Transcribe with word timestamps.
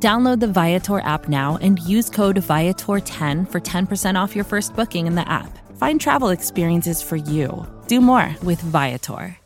Download 0.00 0.38
the 0.38 0.46
Viator 0.46 1.00
app 1.00 1.28
now 1.28 1.58
and 1.60 1.80
use 1.80 2.08
code 2.08 2.36
Viator10 2.36 3.50
for 3.50 3.60
10% 3.60 4.14
off 4.14 4.36
your 4.36 4.44
first 4.44 4.76
booking 4.76 5.08
in 5.08 5.16
the 5.16 5.28
app. 5.28 5.58
Find 5.76 6.00
travel 6.00 6.28
experiences 6.28 7.02
for 7.02 7.16
you. 7.16 7.66
Do 7.88 8.00
more 8.00 8.36
with 8.44 8.60
Viator. 8.60 9.36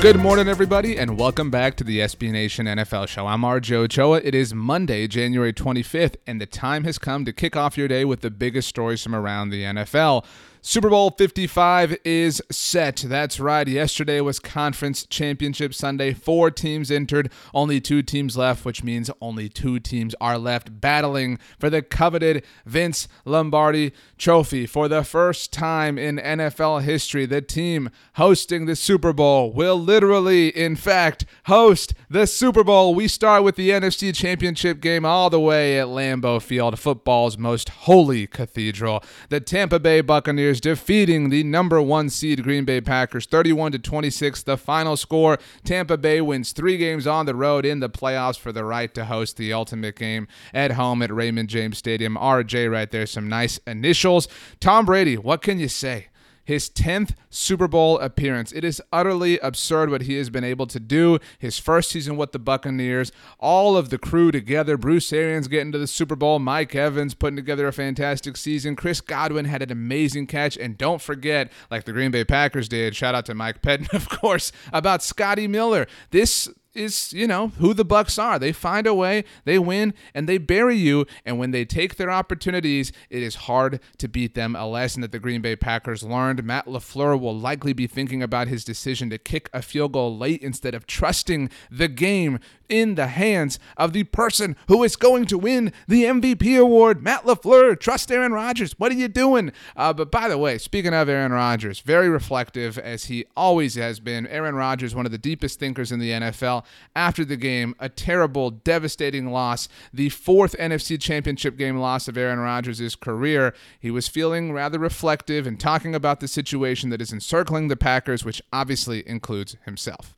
Good 0.00 0.18
morning, 0.18 0.48
everybody, 0.48 0.96
and 0.96 1.18
welcome 1.18 1.50
back 1.50 1.76
to 1.76 1.84
the 1.84 1.98
SB 1.98 2.32
Nation 2.32 2.64
NFL 2.64 3.06
Show. 3.06 3.26
I'm 3.26 3.42
RJ 3.42 3.72
Ochoa. 3.72 4.22
It 4.24 4.34
is 4.34 4.54
Monday, 4.54 5.06
January 5.06 5.52
25th, 5.52 6.14
and 6.26 6.40
the 6.40 6.46
time 6.46 6.84
has 6.84 6.96
come 6.96 7.26
to 7.26 7.34
kick 7.34 7.54
off 7.54 7.76
your 7.76 7.86
day 7.86 8.06
with 8.06 8.22
the 8.22 8.30
biggest 8.30 8.66
stories 8.66 9.02
from 9.02 9.14
around 9.14 9.50
the 9.50 9.62
NFL. 9.62 10.24
Super 10.62 10.90
Bowl 10.90 11.10
55 11.10 11.96
is 12.04 12.42
set. 12.50 12.96
That's 13.06 13.40
right. 13.40 13.66
Yesterday 13.66 14.20
was 14.20 14.38
Conference 14.38 15.06
Championship 15.06 15.72
Sunday. 15.72 16.12
Four 16.12 16.50
teams 16.50 16.90
entered, 16.90 17.32
only 17.54 17.80
two 17.80 18.02
teams 18.02 18.36
left, 18.36 18.66
which 18.66 18.84
means 18.84 19.10
only 19.22 19.48
two 19.48 19.80
teams 19.80 20.14
are 20.20 20.36
left 20.36 20.78
battling 20.78 21.38
for 21.58 21.70
the 21.70 21.80
coveted 21.80 22.44
Vince 22.66 23.08
Lombardi 23.24 23.92
Trophy. 24.18 24.66
For 24.66 24.86
the 24.86 25.02
first 25.02 25.50
time 25.50 25.96
in 25.96 26.18
NFL 26.18 26.82
history, 26.82 27.24
the 27.24 27.40
team 27.40 27.88
hosting 28.16 28.66
the 28.66 28.76
Super 28.76 29.14
Bowl 29.14 29.54
will 29.54 29.80
literally, 29.80 30.48
in 30.48 30.76
fact, 30.76 31.24
host 31.46 31.94
the 32.10 32.26
Super 32.26 32.62
Bowl. 32.62 32.94
We 32.94 33.08
start 33.08 33.44
with 33.44 33.56
the 33.56 33.70
NFC 33.70 34.14
Championship 34.14 34.80
game 34.80 35.06
all 35.06 35.30
the 35.30 35.40
way 35.40 35.80
at 35.80 35.86
Lambeau 35.86 36.40
Field, 36.42 36.78
football's 36.78 37.38
most 37.38 37.70
holy 37.70 38.26
cathedral. 38.26 39.02
The 39.30 39.40
Tampa 39.40 39.80
Bay 39.80 40.02
Buccaneers 40.02 40.49
defeating 40.58 41.28
the 41.28 41.44
number 41.44 41.82
one 41.82 42.08
seed 42.08 42.42
Green 42.42 42.64
Bay 42.64 42.80
Packers 42.80 43.26
31 43.26 43.72
to 43.72 43.78
26. 43.78 44.42
The 44.44 44.56
final 44.56 44.96
score 44.96 45.38
Tampa 45.64 45.98
Bay 45.98 46.22
wins 46.22 46.52
three 46.52 46.78
games 46.78 47.06
on 47.06 47.26
the 47.26 47.34
road 47.34 47.66
in 47.66 47.80
the 47.80 47.90
playoffs 47.90 48.38
for 48.38 48.52
the 48.52 48.64
right 48.64 48.94
to 48.94 49.04
host 49.04 49.36
the 49.36 49.52
ultimate 49.52 49.96
game 49.96 50.26
at 50.54 50.72
home 50.72 51.02
at 51.02 51.12
Raymond 51.12 51.50
James 51.50 51.76
Stadium. 51.76 52.16
RJ 52.16 52.72
right 52.72 52.90
there, 52.90 53.04
some 53.04 53.28
nice 53.28 53.58
initials. 53.66 54.28
Tom 54.60 54.86
Brady, 54.86 55.18
what 55.18 55.42
can 55.42 55.58
you 55.58 55.68
say? 55.68 56.06
His 56.50 56.68
10th 56.68 57.14
Super 57.30 57.68
Bowl 57.68 58.00
appearance. 58.00 58.50
It 58.50 58.64
is 58.64 58.82
utterly 58.92 59.38
absurd 59.38 59.88
what 59.88 60.02
he 60.02 60.16
has 60.16 60.30
been 60.30 60.42
able 60.42 60.66
to 60.66 60.80
do. 60.80 61.20
His 61.38 61.60
first 61.60 61.90
season 61.90 62.16
with 62.16 62.32
the 62.32 62.40
Buccaneers, 62.40 63.12
all 63.38 63.76
of 63.76 63.90
the 63.90 63.98
crew 63.98 64.32
together. 64.32 64.76
Bruce 64.76 65.12
Arians 65.12 65.46
getting 65.46 65.70
to 65.70 65.78
the 65.78 65.86
Super 65.86 66.16
Bowl, 66.16 66.40
Mike 66.40 66.74
Evans 66.74 67.14
putting 67.14 67.36
together 67.36 67.68
a 67.68 67.72
fantastic 67.72 68.36
season. 68.36 68.74
Chris 68.74 69.00
Godwin 69.00 69.44
had 69.44 69.62
an 69.62 69.70
amazing 69.70 70.26
catch. 70.26 70.56
And 70.56 70.76
don't 70.76 71.00
forget, 71.00 71.52
like 71.70 71.84
the 71.84 71.92
Green 71.92 72.10
Bay 72.10 72.24
Packers 72.24 72.68
did, 72.68 72.96
shout 72.96 73.14
out 73.14 73.26
to 73.26 73.34
Mike 73.36 73.62
Pettine, 73.62 73.88
of 73.94 74.08
course, 74.08 74.50
about 74.72 75.04
Scotty 75.04 75.46
Miller. 75.46 75.86
This 76.10 76.48
is 76.74 77.12
you 77.12 77.26
know 77.26 77.48
who 77.58 77.74
the 77.74 77.84
Bucs 77.84 78.22
are. 78.22 78.38
They 78.38 78.52
find 78.52 78.86
a 78.86 78.94
way 78.94 79.24
they 79.44 79.58
win 79.58 79.94
and 80.14 80.28
they 80.28 80.38
bury 80.38 80.76
you. 80.76 81.06
And 81.24 81.38
when 81.38 81.50
they 81.50 81.64
take 81.64 81.96
their 81.96 82.10
opportunities 82.10 82.92
it 83.08 83.22
is 83.22 83.34
hard 83.34 83.80
to 83.98 84.08
beat 84.08 84.34
them. 84.34 84.54
A 84.54 84.66
lesson 84.66 85.02
that 85.02 85.12
the 85.12 85.18
green 85.18 85.40
bay 85.40 85.56
packers 85.56 86.02
learned 86.02 86.44
matt 86.44 86.66
lafleur 86.66 87.18
will 87.18 87.36
likely 87.36 87.72
be 87.72 87.86
thinking 87.86 88.22
about 88.22 88.48
his 88.48 88.64
decision 88.64 89.10
to 89.10 89.18
kick 89.18 89.50
a 89.52 89.62
field 89.62 89.92
goal 89.92 90.16
late 90.16 90.42
instead 90.42 90.74
of 90.74 90.86
trusting 90.86 91.50
the 91.70 91.88
game 91.88 92.38
in 92.68 92.94
the 92.94 93.08
hands 93.08 93.58
of 93.76 93.92
the 93.92 94.04
person 94.04 94.54
who 94.68 94.84
is 94.84 94.94
going 94.94 95.26
to 95.26 95.36
win 95.36 95.72
the 95.88 96.04
mvp 96.04 96.58
award. 96.58 97.02
Matt 97.02 97.24
lafleur 97.24 97.78
trust 97.78 98.10
aaron 98.12 98.32
rodgers. 98.32 98.74
What 98.78 98.92
are 98.92 98.96
you 98.96 99.08
doing? 99.08 99.52
Uh, 99.76 99.92
but 99.92 100.10
by 100.10 100.28
the 100.28 100.38
way 100.38 100.58
speaking 100.58 100.94
of 100.94 101.08
aaron 101.08 101.32
rodgers 101.32 101.80
very 101.80 102.08
reflective 102.08 102.78
as 102.78 103.06
he 103.06 103.24
always 103.36 103.74
has 103.74 103.98
been 103.98 104.26
aaron 104.28 104.54
rodgers 104.54 104.94
one 104.94 105.06
of 105.06 105.12
the 105.12 105.18
deepest 105.18 105.58
thinkers 105.58 105.90
in 105.90 105.98
the 105.98 106.10
nfl 106.10 106.59
after 106.94 107.24
the 107.24 107.36
game. 107.36 107.74
A 107.78 107.88
terrible, 107.88 108.50
devastating 108.50 109.30
loss. 109.30 109.68
The 109.92 110.08
fourth 110.08 110.56
NFC 110.58 111.00
Championship 111.00 111.56
game 111.56 111.78
loss 111.78 112.08
of 112.08 112.16
Aaron 112.16 112.38
Rodgers' 112.38 112.96
career. 112.96 113.54
He 113.78 113.90
was 113.90 114.08
feeling 114.08 114.52
rather 114.52 114.78
reflective 114.78 115.46
and 115.46 115.58
talking 115.58 115.94
about 115.94 116.20
the 116.20 116.28
situation 116.28 116.90
that 116.90 117.00
is 117.00 117.12
encircling 117.12 117.68
the 117.68 117.76
Packers, 117.76 118.24
which 118.24 118.42
obviously 118.52 119.06
includes 119.08 119.56
himself. 119.64 120.14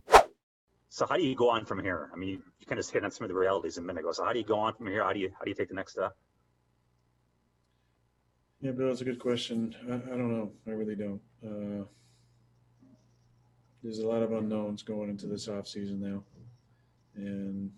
So 0.88 1.06
how 1.06 1.16
do 1.16 1.22
you 1.22 1.34
go 1.34 1.48
on 1.48 1.64
from 1.64 1.82
here? 1.82 2.10
I 2.12 2.16
mean, 2.16 2.28
you, 2.28 2.42
you 2.60 2.66
kind 2.66 2.78
of 2.78 2.88
hit 2.88 3.02
on 3.02 3.10
some 3.10 3.24
of 3.24 3.28
the 3.28 3.34
realities 3.34 3.78
a 3.78 3.80
minute 3.80 4.00
ago. 4.00 4.12
So 4.12 4.24
how 4.24 4.32
do 4.34 4.38
you 4.38 4.44
go 4.44 4.58
on 4.58 4.74
from 4.74 4.88
here? 4.88 5.02
How 5.02 5.14
do 5.14 5.20
you 5.20 5.30
how 5.38 5.44
do 5.44 5.50
you 5.50 5.54
take 5.54 5.68
the 5.68 5.74
next 5.74 5.92
step? 5.92 6.14
Yeah, 8.60 8.72
Bill, 8.72 8.88
that's 8.88 9.00
a 9.00 9.04
good 9.04 9.18
question. 9.18 9.74
I, 9.90 9.94
I 9.94 10.16
don't 10.16 10.30
know. 10.30 10.52
I 10.66 10.70
really 10.70 10.94
don't. 10.94 11.20
Uh, 11.44 11.84
there's 13.82 13.98
a 13.98 14.06
lot 14.06 14.22
of 14.22 14.32
unknowns 14.32 14.82
going 14.82 15.10
into 15.10 15.26
this 15.26 15.48
off 15.48 15.66
season 15.66 16.00
now, 16.00 16.22
and 17.16 17.70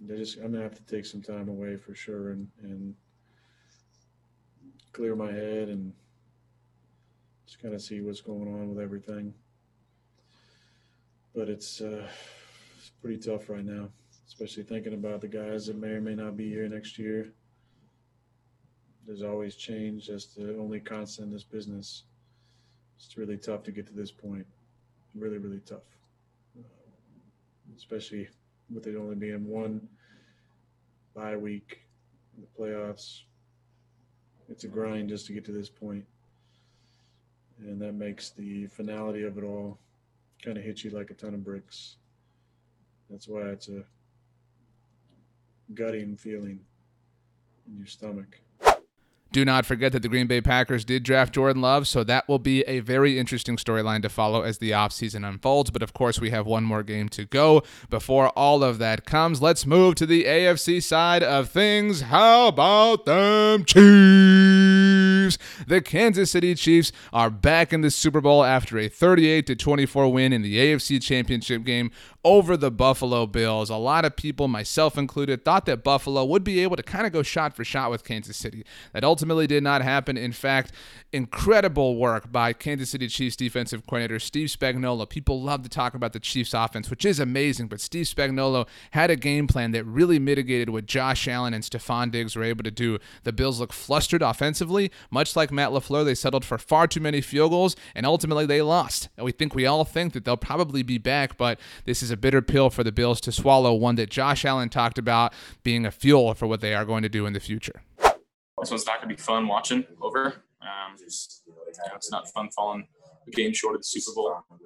they 0.00 0.16
just 0.16 0.38
I'm 0.38 0.52
gonna 0.52 0.62
have 0.62 0.76
to 0.76 0.82
take 0.84 1.06
some 1.06 1.22
time 1.22 1.48
away 1.48 1.76
for 1.76 1.94
sure 1.94 2.30
and 2.30 2.48
and 2.62 2.94
clear 4.92 5.14
my 5.14 5.32
head 5.32 5.68
and 5.68 5.92
just 7.46 7.60
kind 7.62 7.74
of 7.74 7.82
see 7.82 8.00
what's 8.00 8.20
going 8.20 8.48
on 8.48 8.68
with 8.68 8.82
everything. 8.82 9.34
But 11.34 11.48
it's 11.48 11.80
uh, 11.80 12.08
it's 12.76 12.90
pretty 13.00 13.18
tough 13.18 13.48
right 13.48 13.64
now, 13.64 13.88
especially 14.26 14.64
thinking 14.64 14.94
about 14.94 15.20
the 15.20 15.28
guys 15.28 15.66
that 15.66 15.76
may 15.76 15.90
or 15.90 16.00
may 16.00 16.14
not 16.14 16.36
be 16.36 16.48
here 16.48 16.68
next 16.68 16.98
year. 16.98 17.32
There's 19.06 19.22
always 19.22 19.56
change. 19.56 20.08
That's 20.08 20.26
the 20.26 20.58
only 20.58 20.80
constant 20.80 21.28
in 21.28 21.32
this 21.32 21.44
business 21.44 22.04
it's 22.98 23.16
really 23.16 23.36
tough 23.36 23.62
to 23.64 23.72
get 23.72 23.86
to 23.86 23.92
this 23.92 24.10
point. 24.10 24.46
Really, 25.14 25.38
really 25.38 25.60
tough. 25.60 25.97
Especially 27.76 28.28
with 28.72 28.86
it 28.86 28.96
only 28.96 29.14
being 29.14 29.46
one 29.46 29.88
bye 31.14 31.36
week 31.36 31.80
in 32.36 32.42
the 32.42 32.48
playoffs. 32.62 33.22
It's 34.48 34.64
a 34.64 34.68
grind 34.68 35.08
just 35.08 35.26
to 35.26 35.32
get 35.32 35.44
to 35.46 35.52
this 35.52 35.68
point. 35.68 36.04
And 37.60 37.80
that 37.80 37.94
makes 37.94 38.30
the 38.30 38.66
finality 38.66 39.24
of 39.24 39.36
it 39.36 39.44
all 39.44 39.78
kind 40.42 40.56
of 40.56 40.64
hit 40.64 40.84
you 40.84 40.90
like 40.90 41.10
a 41.10 41.14
ton 41.14 41.34
of 41.34 41.44
bricks. 41.44 41.96
That's 43.10 43.26
why 43.26 43.42
it's 43.48 43.68
a 43.68 43.84
gutting 45.74 46.16
feeling 46.16 46.60
in 47.66 47.76
your 47.76 47.86
stomach. 47.86 48.38
Do 49.30 49.44
not 49.44 49.66
forget 49.66 49.92
that 49.92 50.00
the 50.00 50.08
Green 50.08 50.26
Bay 50.26 50.40
Packers 50.40 50.84
did 50.86 51.02
draft 51.02 51.34
Jordan 51.34 51.60
Love, 51.60 51.86
so 51.86 52.02
that 52.04 52.26
will 52.28 52.38
be 52.38 52.62
a 52.62 52.80
very 52.80 53.18
interesting 53.18 53.56
storyline 53.56 54.00
to 54.02 54.08
follow 54.08 54.40
as 54.40 54.56
the 54.58 54.70
offseason 54.70 55.28
unfolds. 55.28 55.70
But 55.70 55.82
of 55.82 55.92
course, 55.92 56.18
we 56.18 56.30
have 56.30 56.46
one 56.46 56.64
more 56.64 56.82
game 56.82 57.10
to 57.10 57.26
go 57.26 57.62
before 57.90 58.30
all 58.30 58.64
of 58.64 58.78
that 58.78 59.04
comes. 59.04 59.42
Let's 59.42 59.66
move 59.66 59.96
to 59.96 60.06
the 60.06 60.24
AFC 60.24 60.82
side 60.82 61.22
of 61.22 61.50
things. 61.50 62.02
How 62.02 62.48
about 62.48 63.04
them 63.04 63.64
Chiefs? 63.64 65.38
The 65.66 65.82
Kansas 65.82 66.30
City 66.30 66.54
Chiefs 66.54 66.90
are 67.12 67.28
back 67.28 67.74
in 67.74 67.82
the 67.82 67.90
Super 67.90 68.22
Bowl 68.22 68.44
after 68.44 68.78
a 68.78 68.88
38 68.88 69.46
to 69.48 69.56
24 69.56 70.10
win 70.10 70.32
in 70.32 70.40
the 70.40 70.56
AFC 70.56 71.02
Championship 71.02 71.64
game 71.64 71.90
over 72.28 72.58
the 72.58 72.70
Buffalo 72.70 73.26
Bills. 73.26 73.70
A 73.70 73.76
lot 73.76 74.04
of 74.04 74.14
people, 74.14 74.48
myself 74.48 74.98
included, 74.98 75.46
thought 75.46 75.64
that 75.64 75.82
Buffalo 75.82 76.26
would 76.26 76.44
be 76.44 76.60
able 76.60 76.76
to 76.76 76.82
kind 76.82 77.06
of 77.06 77.12
go 77.12 77.22
shot 77.22 77.56
for 77.56 77.64
shot 77.64 77.90
with 77.90 78.04
Kansas 78.04 78.36
City. 78.36 78.66
That 78.92 79.02
ultimately 79.02 79.46
did 79.46 79.62
not 79.62 79.80
happen. 79.80 80.18
In 80.18 80.32
fact, 80.32 80.70
incredible 81.10 81.96
work 81.96 82.30
by 82.30 82.52
Kansas 82.52 82.90
City 82.90 83.08
Chiefs 83.08 83.34
defensive 83.34 83.86
coordinator 83.86 84.18
Steve 84.18 84.48
Spagnuolo. 84.48 85.08
People 85.08 85.40
love 85.40 85.62
to 85.62 85.70
talk 85.70 85.94
about 85.94 86.12
the 86.12 86.20
Chiefs 86.20 86.52
offense, 86.52 86.90
which 86.90 87.06
is 87.06 87.18
amazing, 87.18 87.68
but 87.68 87.80
Steve 87.80 88.04
Spagnuolo 88.04 88.68
had 88.90 89.10
a 89.10 89.16
game 89.16 89.46
plan 89.46 89.70
that 89.70 89.84
really 89.84 90.18
mitigated 90.18 90.68
what 90.68 90.84
Josh 90.84 91.26
Allen 91.26 91.54
and 91.54 91.64
Stefon 91.64 92.10
Diggs 92.10 92.36
were 92.36 92.44
able 92.44 92.62
to 92.62 92.70
do. 92.70 92.98
The 93.24 93.32
Bills 93.32 93.58
look 93.58 93.72
flustered 93.72 94.20
offensively, 94.20 94.92
much 95.10 95.34
like 95.34 95.50
Matt 95.50 95.70
LaFleur. 95.70 96.04
They 96.04 96.14
settled 96.14 96.44
for 96.44 96.58
far 96.58 96.86
too 96.86 97.00
many 97.00 97.22
field 97.22 97.52
goals, 97.52 97.74
and 97.94 98.04
ultimately 98.04 98.44
they 98.44 98.60
lost. 98.60 99.08
And 99.16 99.24
we 99.24 99.32
think 99.32 99.54
we 99.54 99.64
all 99.64 99.86
think 99.86 100.12
that 100.12 100.26
they'll 100.26 100.36
probably 100.36 100.82
be 100.82 100.98
back, 100.98 101.38
but 101.38 101.58
this 101.86 102.02
is 102.02 102.10
a 102.10 102.17
bitter 102.18 102.42
pill 102.42 102.70
for 102.70 102.84
the 102.84 102.92
Bills 102.92 103.20
to 103.22 103.32
swallow, 103.32 103.74
one 103.74 103.94
that 103.96 104.10
Josh 104.10 104.44
Allen 104.44 104.68
talked 104.68 104.98
about 104.98 105.32
being 105.62 105.86
a 105.86 105.90
fuel 105.90 106.34
for 106.34 106.46
what 106.46 106.60
they 106.60 106.74
are 106.74 106.84
going 106.84 107.02
to 107.02 107.08
do 107.08 107.26
in 107.26 107.32
the 107.32 107.40
future. 107.40 107.82
This 107.98 108.70
one's 108.70 108.86
not 108.86 108.96
going 109.00 109.08
to 109.08 109.14
be 109.14 109.20
fun 109.20 109.46
watching 109.46 109.86
over. 110.02 110.42
Um, 110.60 110.96
you 110.98 111.06
know, 111.06 111.94
it's 111.94 112.10
not 112.10 112.28
fun 112.30 112.50
falling 112.50 112.86
a 113.26 113.30
game 113.30 113.52
short 113.52 113.74
of 113.74 113.80
the 113.80 113.84
Super 113.84 114.14
Bowl. 114.14 114.34
Um, 114.50 114.58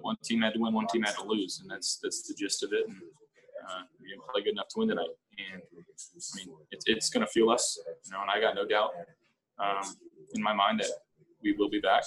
one 0.00 0.16
team 0.24 0.40
had 0.40 0.54
to 0.54 0.60
win, 0.60 0.72
one 0.72 0.86
team 0.86 1.02
had 1.02 1.14
to 1.16 1.24
lose, 1.24 1.60
and 1.60 1.70
that's 1.70 1.98
that's 2.02 2.26
the 2.26 2.34
gist 2.34 2.62
of 2.62 2.72
it. 2.72 2.86
And 2.88 2.96
uh, 2.96 3.82
we 4.00 4.08
didn't 4.08 4.24
play 4.32 4.42
good 4.42 4.52
enough 4.52 4.68
to 4.68 4.78
win 4.78 4.88
tonight. 4.88 5.10
And 5.38 5.62
I 5.62 5.76
mean, 6.36 6.56
it's 6.70 6.84
it's 6.86 7.10
going 7.10 7.24
to 7.24 7.30
fuel 7.30 7.50
us, 7.50 7.78
you 8.04 8.12
know. 8.12 8.22
And 8.22 8.30
I 8.30 8.40
got 8.40 8.54
no 8.54 8.66
doubt 8.66 8.90
um, 9.58 9.94
in 10.34 10.42
my 10.42 10.52
mind 10.52 10.80
that 10.80 10.90
we 11.42 11.52
will 11.52 11.70
be 11.70 11.80
back. 11.80 12.04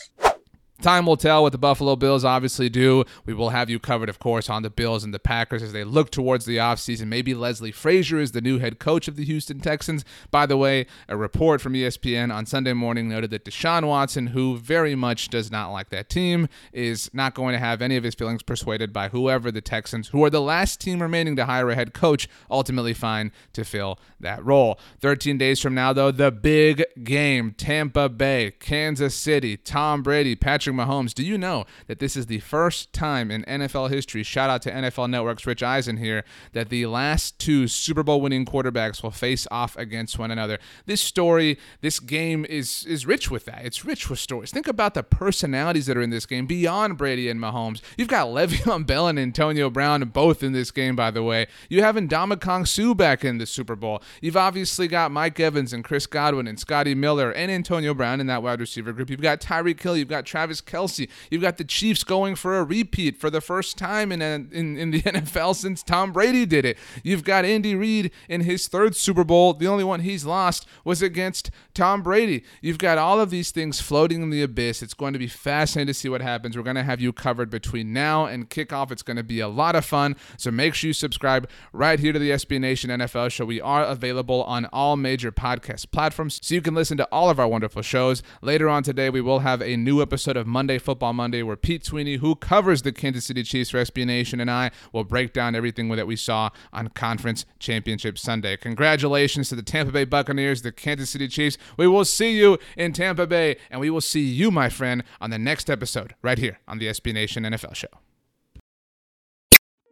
Time 0.85 1.07
will 1.07 1.17
tell 1.17 1.41
what 1.41 1.51
the 1.51 1.57
Buffalo 1.57 1.95
Bills 1.95 2.23
obviously 2.23 2.69
do. 2.69 3.05
We 3.25 3.33
will 3.33 3.49
have 3.49 3.71
you 3.71 3.79
covered, 3.79 4.07
of 4.07 4.19
course, 4.19 4.51
on 4.51 4.61
the 4.61 4.69
Bills 4.69 5.03
and 5.03 5.11
the 5.15 5.17
Packers 5.17 5.63
as 5.63 5.73
they 5.73 5.83
look 5.83 6.11
towards 6.11 6.45
the 6.45 6.57
offseason. 6.57 7.07
Maybe 7.07 7.33
Leslie 7.33 7.71
Frazier 7.71 8.19
is 8.19 8.33
the 8.33 8.39
new 8.39 8.59
head 8.59 8.77
coach 8.77 9.07
of 9.07 9.15
the 9.15 9.25
Houston 9.25 9.59
Texans. 9.59 10.05
By 10.29 10.45
the 10.45 10.57
way, 10.57 10.85
a 11.09 11.17
report 11.17 11.59
from 11.59 11.73
ESPN 11.73 12.31
on 12.31 12.45
Sunday 12.45 12.73
morning 12.73 13.09
noted 13.09 13.31
that 13.31 13.45
Deshaun 13.45 13.87
Watson, 13.87 14.27
who 14.27 14.57
very 14.57 14.93
much 14.93 15.29
does 15.29 15.49
not 15.49 15.71
like 15.71 15.89
that 15.89 16.07
team, 16.07 16.47
is 16.71 17.09
not 17.15 17.33
going 17.33 17.53
to 17.53 17.59
have 17.59 17.81
any 17.81 17.95
of 17.95 18.03
his 18.03 18.13
feelings 18.13 18.43
persuaded 18.43 18.93
by 18.93 19.09
whoever 19.09 19.51
the 19.51 19.61
Texans, 19.61 20.09
who 20.09 20.23
are 20.23 20.29
the 20.29 20.39
last 20.39 20.79
team 20.79 21.01
remaining 21.01 21.35
to 21.35 21.45
hire 21.45 21.71
a 21.71 21.73
head 21.73 21.95
coach, 21.95 22.29
ultimately 22.51 22.93
find 22.93 23.31
to 23.53 23.65
fill 23.65 23.97
that 24.19 24.45
role. 24.45 24.77
13 24.99 25.39
days 25.39 25.59
from 25.59 25.73
now, 25.73 25.91
though, 25.93 26.11
the 26.11 26.31
big 26.31 26.83
game 27.03 27.55
Tampa 27.57 28.07
Bay, 28.07 28.51
Kansas 28.59 29.15
City, 29.15 29.57
Tom 29.57 30.03
Brady, 30.03 30.35
Patrick 30.35 30.75
Patrick 30.75 30.75
Mahomes. 30.75 31.13
Do 31.13 31.24
you 31.24 31.38
know 31.38 31.66
that 31.88 32.00
this 32.00 32.16
is 32.16 32.25
the 32.27 32.39
first 32.39 32.94
time 32.94 33.31
in 33.31 33.44
NFL 33.44 33.89
history, 33.89 34.24
shout 34.24 34.50
out 34.50 34.62
to 34.63 34.72
NFL 34.72 35.10
Network's 35.10 35.45
Rich 35.45 35.63
Eisen 35.63 35.98
here, 35.98 36.24
that 36.54 36.69
the 36.69 36.86
last 36.86 37.39
two 37.39 37.68
Super 37.68 38.04
Bowl 38.04 38.22
winning 38.22 38.45
quarterbacks 38.45 39.01
will 39.01 39.12
face 39.12 39.48
off 39.51 39.75
against 39.77 40.19
one 40.19 40.31
another? 40.31 40.60
This 40.86 41.01
story, 41.01 41.57
this 41.81 42.00
game 42.00 42.45
is 42.45 42.86
is 42.86 43.06
rich 43.06 43.31
with 43.31 43.45
that. 43.45 43.63
It's 43.63 43.86
rich 43.86 44.10
with 44.10 44.19
stories. 44.19 44.51
Think 44.51 44.68
about 44.68 44.94
the 44.94 45.04
personalities 45.04 45.86
that 45.88 45.98
are 45.98 46.01
in 46.01 46.10
this 46.10 46.25
game 46.25 46.45
beyond 46.45 46.98
Brady 46.98 47.30
and 47.30 47.39
Mahomes. 47.39 47.81
You've 47.98 48.07
got 48.07 48.27
Le'Veon 48.27 48.86
Bell 48.88 49.07
and 49.07 49.19
Antonio 49.19 49.69
Brown 49.69 50.04
both 50.10 50.44
in 50.44 50.51
this 50.51 50.72
game, 50.72 50.95
by 50.95 51.12
the 51.12 51.24
way. 51.24 51.48
You 51.69 51.81
have 51.81 51.95
Ndamukong 51.95 52.68
Suh 52.68 52.94
back 52.94 53.24
in 53.24 53.38
the 53.38 53.45
Super 53.45 53.75
Bowl. 53.75 54.01
You've 54.22 54.38
obviously 54.38 54.88
got 54.88 55.12
Mike 55.12 55.39
Evans 55.39 55.74
and 55.74 55.83
Chris 55.83 56.06
Godwin 56.07 56.48
and 56.48 56.60
Scotty 56.60 56.95
Miller 56.95 57.31
and 57.31 57.51
Antonio 57.51 57.94
Brown 57.94 58.19
in 58.19 58.27
that 58.27 58.44
wide 58.44 58.60
receiver 58.60 58.94
group. 58.94 59.10
You've 59.10 59.22
got 59.22 59.42
Tyreek 59.42 59.81
Hill. 59.81 59.98
You've 59.98 60.07
got 60.07 60.25
Travis 60.25 60.62
Kelce. 60.65 61.09
You've 61.29 61.41
got 61.41 61.57
the 61.57 61.63
Chiefs 61.63 62.03
going 62.03 62.35
for 62.35 62.57
a 62.57 62.63
repeat 62.63 63.17
for 63.17 63.29
the 63.29 63.41
first 63.41 63.77
time 63.77 64.12
in, 64.12 64.21
a, 64.21 64.45
in, 64.51 64.77
in 64.77 64.91
the 64.91 65.01
NFL 65.03 65.56
since 65.56 65.83
Tom 65.83 66.12
Brady 66.12 66.45
did 66.45 66.65
it. 66.65 66.77
You've 67.03 67.23
got 67.23 67.45
Andy 67.45 67.75
Reid 67.75 68.12
in 68.29 68.41
his 68.41 68.67
third 68.67 68.95
Super 68.95 69.23
Bowl. 69.23 69.53
The 69.53 69.67
only 69.67 69.83
one 69.83 70.01
he's 70.01 70.25
lost 70.25 70.67
was 70.83 71.01
against 71.01 71.51
Tom 71.73 72.01
Brady. 72.01 72.44
You've 72.62 72.77
got 72.77 72.97
all 72.97 73.19
of 73.19 73.29
these 73.29 73.51
things 73.51 73.79
floating 73.81 74.21
in 74.21 74.29
the 74.29 74.44
abyss. 74.44 74.81
It's 74.81 74.94
going 74.94 75.13
to 75.13 75.19
be 75.19 75.27
fascinating 75.27 75.88
to 75.88 75.94
see 75.94 76.09
what 76.09 76.21
happens. 76.21 76.57
We're 76.57 76.63
going 76.63 76.75
to 76.75 76.83
have 76.83 77.01
you 77.01 77.13
covered 77.13 77.50
between 77.50 77.94
now 77.94 78.25
and 78.25 78.50
kickoff. 78.50 78.91
It's 78.91 79.03
going 79.03 79.17
to 79.17 79.23
be 79.23 79.39
a 79.39 79.47
lot 79.47 79.75
of 79.75 79.85
fun. 79.85 80.15
So 80.38 80.51
make 80.51 80.73
sure 80.73 80.88
you 80.88 80.94
subscribe 80.94 81.50
right 81.73 82.00
here 82.00 82.13
to 82.13 82.19
the 82.19 82.31
SB 82.31 82.59
Nation 82.59 82.89
NFL 82.89 83.31
show. 83.31 83.45
We 83.45 83.62
are 83.62 83.83
available 83.83 84.44
on 84.44 84.65
all 84.67 84.95
major 84.95 85.31
podcast 85.31 85.91
platforms, 85.91 86.39
so 86.41 86.56
you 86.56 86.62
can 86.62 86.75
listen 86.75 86.97
to 86.97 87.07
all 87.12 87.29
of 87.29 87.39
our 87.39 87.47
wonderful 87.47 87.81
shows. 87.81 88.23
Later 88.41 88.69
on 88.69 88.83
today, 88.83 89.09
we 89.09 89.21
will 89.21 89.39
have 89.39 89.62
a 89.62 89.75
new 89.75 90.01
episode 90.01 90.38
of 90.38 90.47
Monday 90.55 90.77
Football 90.77 91.11
Monday, 91.11 91.43
where 91.43 91.57
Pete 91.57 91.83
Sweeney, 91.83 92.15
who 92.15 92.33
covers 92.33 92.83
the 92.83 92.93
Kansas 92.93 93.25
City 93.25 93.43
Chiefs 93.43 93.71
for 93.71 93.77
SB 93.77 94.05
Nation, 94.05 94.39
and 94.39 94.49
I 94.49 94.71
will 94.93 95.03
break 95.03 95.33
down 95.33 95.53
everything 95.53 95.89
that 95.89 96.07
we 96.07 96.15
saw 96.15 96.49
on 96.71 96.87
Conference 96.87 97.45
Championship 97.59 98.17
Sunday. 98.17 98.55
Congratulations 98.55 99.49
to 99.49 99.55
the 99.55 99.61
Tampa 99.61 99.91
Bay 99.91 100.05
Buccaneers, 100.05 100.61
the 100.61 100.71
Kansas 100.71 101.09
City 101.09 101.27
Chiefs. 101.27 101.57
We 101.75 101.87
will 101.87 102.05
see 102.05 102.39
you 102.39 102.57
in 102.77 102.93
Tampa 102.93 103.27
Bay, 103.27 103.57
and 103.69 103.81
we 103.81 103.89
will 103.89 103.99
see 103.99 104.21
you, 104.21 104.49
my 104.49 104.69
friend, 104.69 105.03
on 105.19 105.29
the 105.29 105.37
next 105.37 105.69
episode 105.69 106.15
right 106.21 106.37
here 106.37 106.59
on 106.69 106.79
the 106.79 106.87
SB 106.87 107.13
Nation 107.13 107.43
NFL 107.43 107.75
Show. 107.75 107.89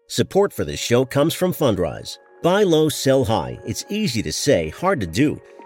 Support 0.07 0.53
for 0.53 0.63
this 0.63 0.79
show 0.79 1.03
comes 1.03 1.33
from 1.33 1.51
Fundrise. 1.51 2.19
Buy 2.41 2.63
low, 2.63 2.87
sell 2.87 3.25
high. 3.25 3.59
It's 3.65 3.83
easy 3.89 4.21
to 4.21 4.31
say, 4.31 4.69
hard 4.69 5.01
to 5.01 5.07
do. 5.07 5.41